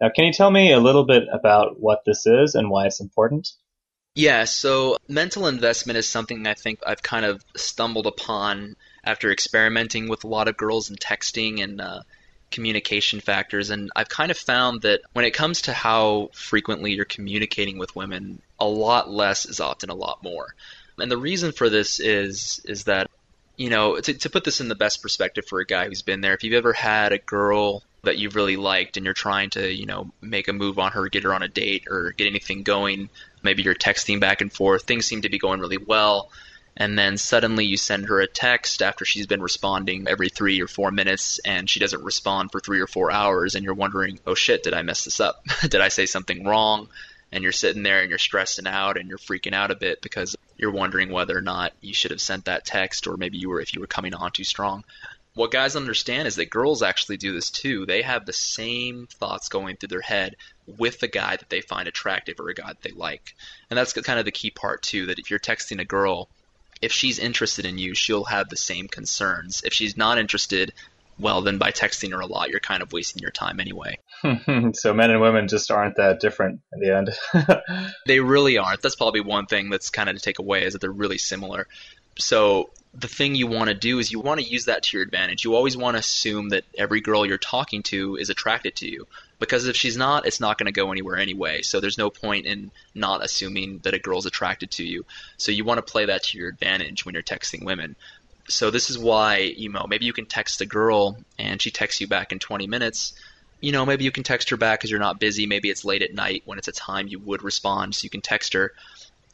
[0.01, 2.99] Now, can you tell me a little bit about what this is and why it's
[2.99, 3.47] important?
[4.15, 10.09] Yeah, so mental investment is something I think I've kind of stumbled upon after experimenting
[10.09, 12.01] with a lot of girls and texting and uh,
[12.51, 13.69] communication factors.
[13.69, 17.95] And I've kind of found that when it comes to how frequently you're communicating with
[17.95, 20.55] women, a lot less is often a lot more.
[20.97, 23.09] And the reason for this is is that
[23.57, 26.21] you know to, to put this in the best perspective for a guy who's been
[26.21, 29.73] there, if you've ever had a girl that you've really liked and you're trying to
[29.73, 32.63] you know make a move on her, get her on a date or get anything
[32.63, 33.09] going,
[33.43, 36.31] maybe you're texting back and forth, things seem to be going really well
[36.77, 40.67] and then suddenly you send her a text after she's been responding every three or
[40.67, 44.35] four minutes and she doesn't respond for three or four hours and you're wondering oh
[44.35, 46.87] shit did i mess this up did i say something wrong
[47.31, 50.35] and you're sitting there and you're stressing out and you're freaking out a bit because
[50.57, 53.61] you're wondering whether or not you should have sent that text or maybe you were
[53.61, 54.83] if you were coming on too strong
[55.35, 57.85] what guys understand is that girls actually do this too.
[57.85, 61.89] They have the same thoughts going through their head with the guy that they find
[61.89, 63.35] attractive or a guy that they like.
[63.69, 66.29] And that's kind of the key part too, that if you're texting a girl
[66.85, 69.63] if she's interested in you, she'll have the same concerns.
[69.65, 70.71] If she's not interested,
[71.17, 73.97] well, then by texting her a lot, you're kind of wasting your time anyway.
[74.73, 77.89] so men and women just aren't that different in the end.
[78.05, 78.81] they really aren't.
[78.83, 81.67] That's probably one thing that's kind of to take away is that they're really similar.
[82.19, 85.03] So the thing you want to do is you want to use that to your
[85.03, 85.43] advantage.
[85.43, 89.07] You always want to assume that every girl you're talking to is attracted to you.
[89.39, 91.61] Because if she's not, it's not going to go anywhere anyway.
[91.61, 95.05] So there's no point in not assuming that a girl's attracted to you.
[95.37, 97.95] So you want to play that to your advantage when you're texting women.
[98.47, 101.99] So this is why, you know, maybe you can text a girl and she texts
[101.99, 103.13] you back in 20 minutes.
[103.59, 105.47] You know, maybe you can text her back because you're not busy.
[105.47, 108.21] Maybe it's late at night when it's a time you would respond, so you can
[108.21, 108.73] text her.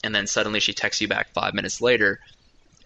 [0.03, 2.21] And then suddenly she texts you back five minutes later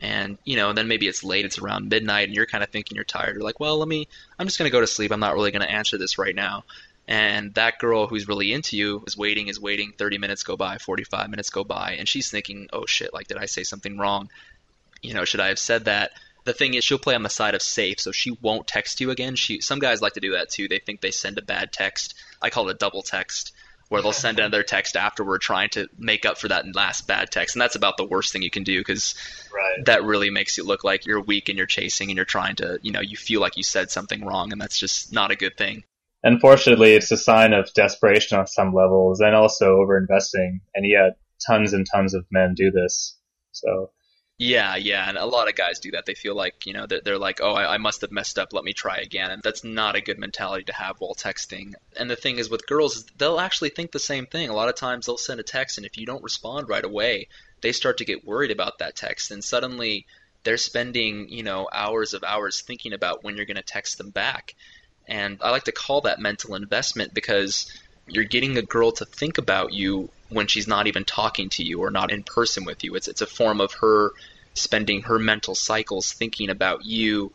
[0.02, 2.96] and you know then maybe it's late it's around midnight and you're kind of thinking
[2.96, 4.08] you're tired you're like well let me
[4.38, 6.36] i'm just going to go to sleep i'm not really going to answer this right
[6.36, 6.64] now
[7.08, 10.78] and that girl who's really into you is waiting is waiting 30 minutes go by
[10.78, 14.30] 45 minutes go by and she's thinking oh shit like did i say something wrong
[15.02, 16.12] you know should i have said that
[16.46, 19.12] the thing is she'll play on the side of safe so she won't text you
[19.12, 21.72] again she some guys like to do that too they think they send a bad
[21.72, 23.54] text i call it a double text
[23.90, 27.56] where they'll send another text afterward trying to make up for that last bad text.
[27.56, 29.16] And that's about the worst thing you can do because
[29.54, 29.86] right.
[29.86, 32.80] that really makes you look like you're weak and you're chasing and you're trying to,
[32.82, 35.56] you know, you feel like you said something wrong and that's just not a good
[35.58, 35.84] thing.
[36.26, 40.60] Unfortunately, it's a sign of desperation on some levels and also overinvesting.
[40.74, 41.18] And yet,
[41.48, 43.18] tons and tons of men do this.
[43.54, 43.92] So
[44.38, 46.06] yeah, yeah, and a lot of guys do that.
[46.06, 48.52] They feel like, you know, they're, they're like, oh, I, I, must have messed up.
[48.52, 49.32] Let me try again.
[49.32, 51.72] And that's not a good mentality to have while texting.
[51.98, 54.50] And the thing is with girls, they'll actually think the same thing.
[54.50, 57.30] A lot of times they'll send a text, and if you don't respond right away,
[57.62, 59.32] they start to get worried about that text.
[59.32, 60.06] And suddenly
[60.44, 64.10] they're spending, you know, hours of hours thinking about when you're going to text them
[64.10, 64.54] back.
[65.08, 67.72] And I like to call that mental investment because
[68.08, 71.82] you're getting a girl to think about you when she's not even talking to you
[71.82, 72.96] or not in person with you.
[72.96, 74.12] It's it's a form of her
[74.54, 77.32] spending her mental cycles thinking about you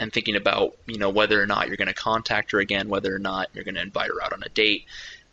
[0.00, 3.14] and thinking about you know whether or not you're going to contact her again, whether
[3.14, 4.84] or not you're going to invite her out on a date,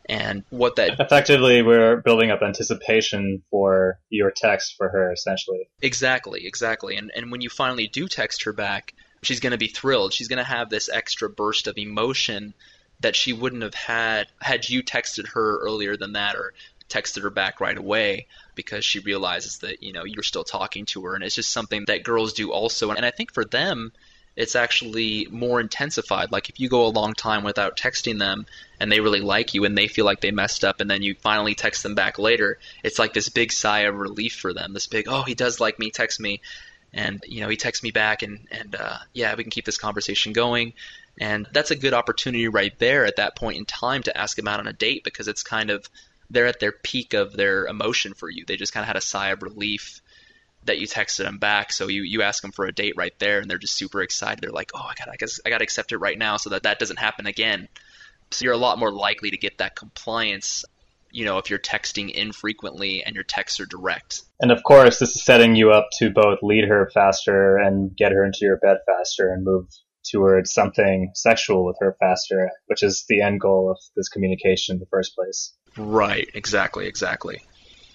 [0.08, 5.70] and what that effectively we're building up anticipation for your text for her essentially.
[5.82, 9.68] Exactly, exactly, and and when you finally do text her back, she's going to be
[9.68, 10.14] thrilled.
[10.14, 12.54] She's going to have this extra burst of emotion
[13.02, 16.54] that she wouldn't have had had you texted her earlier than that or
[16.90, 21.06] texted her back right away because she realizes that you know you're still talking to
[21.06, 22.92] her and it's just something that girls do also.
[22.92, 23.92] And I think for them
[24.36, 26.32] it's actually more intensified.
[26.32, 28.46] Like if you go a long time without texting them
[28.80, 31.16] and they really like you and they feel like they messed up and then you
[31.16, 34.74] finally text them back later it's like this big sigh of relief for them.
[34.74, 36.42] This big oh he does like me text me
[36.94, 39.78] and you know he texts me back and and uh, yeah we can keep this
[39.78, 40.74] conversation going
[41.20, 44.48] and that's a good opportunity right there at that point in time to ask them
[44.48, 45.88] out on a date because it's kind of
[46.30, 48.46] they're at their peak of their emotion for you.
[48.46, 50.02] They just kind of had a sigh of relief
[50.66, 51.72] that you texted them back.
[51.72, 54.42] So you, you ask them for a date right there, and they're just super excited.
[54.42, 56.52] They're like, oh, I got I guess I got to accept it right now so
[56.52, 57.68] that that doesn't happen again.
[58.32, 60.66] So you're a lot more likely to get that compliance.
[61.12, 64.22] You know, if you're texting infrequently and your texts are direct.
[64.40, 68.12] And of course, this is setting you up to both lead her faster and get
[68.12, 69.66] her into your bed faster and move
[70.10, 74.80] towards something sexual with her faster, which is the end goal of this communication in
[74.80, 75.54] the first place.
[75.78, 77.44] Right, exactly, exactly.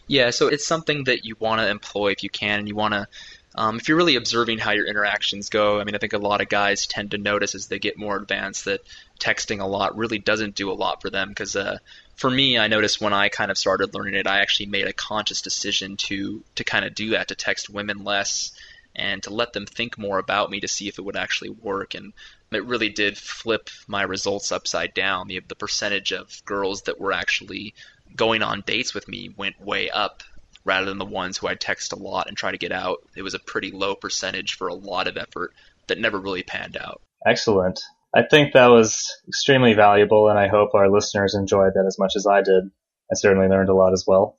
[0.07, 2.95] Yeah, so it's something that you want to employ if you can, and you want
[2.95, 3.09] to,
[3.55, 5.81] um, if you're really observing how your interactions go.
[5.81, 8.17] I mean, I think a lot of guys tend to notice as they get more
[8.17, 8.81] advanced that
[9.21, 11.29] texting a lot really doesn't do a lot for them.
[11.29, 11.79] Because uh,
[12.17, 14.93] for me, I noticed when I kind of started learning it, I actually made a
[14.93, 18.53] conscious decision to to kind of do that, to text women less
[18.97, 21.95] and to let them think more about me to see if it would actually work.
[21.95, 22.13] And
[22.53, 25.27] it really did flip my results upside down.
[25.27, 27.75] The, the percentage of girls that were actually
[28.15, 30.23] going on dates with me went way up
[30.65, 32.99] rather than the ones who I text a lot and try to get out.
[33.17, 35.53] It was a pretty low percentage for a lot of effort
[35.89, 37.03] that never really panned out.
[37.27, 37.81] Excellent.
[38.15, 42.15] I think that was extremely valuable, and I hope our listeners enjoyed that as much
[42.17, 42.71] as I did.
[43.11, 44.39] I certainly learned a lot as well.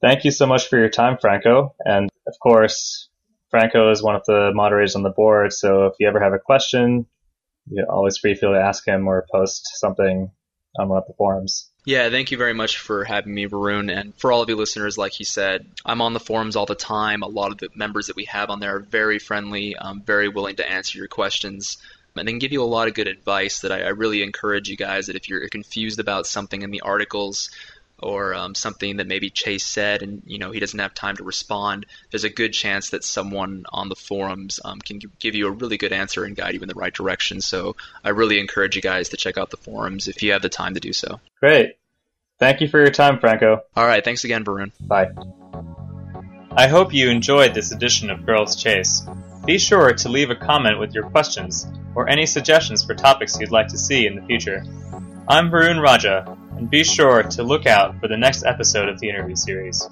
[0.00, 1.74] Thank you so much for your time, Franco.
[1.80, 3.08] And of course,
[3.50, 6.38] Franco is one of the moderators on the board, so if you ever have a
[6.38, 7.06] question,
[7.66, 10.30] you always free feel to ask him or post something
[10.78, 11.70] on one of the forums.
[11.84, 13.90] Yeah, thank you very much for having me, Varun.
[13.92, 16.76] And for all of you listeners, like he said, I'm on the forums all the
[16.76, 17.22] time.
[17.22, 20.28] A lot of the members that we have on there are very friendly, um, very
[20.28, 21.78] willing to answer your questions,
[22.14, 24.76] and then give you a lot of good advice that I, I really encourage you
[24.76, 27.50] guys that if you're confused about something in the articles,
[28.02, 31.24] or um, something that maybe Chase said and you know he doesn't have time to
[31.24, 35.50] respond, there's a good chance that someone on the forums um, can give you a
[35.50, 37.40] really good answer and guide you in the right direction.
[37.40, 40.48] So I really encourage you guys to check out the forums if you have the
[40.48, 41.20] time to do so.
[41.40, 41.76] Great.
[42.38, 43.62] Thank you for your time, Franco.
[43.76, 44.04] All right.
[44.04, 44.72] Thanks again, Varun.
[44.80, 45.12] Bye.
[46.54, 49.02] I hope you enjoyed this edition of Girls Chase.
[49.46, 53.50] Be sure to leave a comment with your questions or any suggestions for topics you'd
[53.50, 54.64] like to see in the future.
[55.28, 59.08] I'm Varun Raja, and be sure to look out for the next episode of the
[59.08, 59.88] interview series.